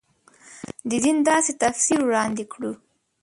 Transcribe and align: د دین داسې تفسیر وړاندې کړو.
د 0.89 0.91
دین 1.03 1.17
داسې 1.29 1.51
تفسیر 1.61 1.99
وړاندې 2.03 2.43
کړو. 2.53 2.71